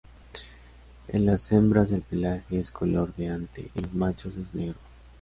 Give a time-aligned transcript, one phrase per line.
[1.09, 4.79] En las hembras el pelaje es color de ante, en los machos es negro.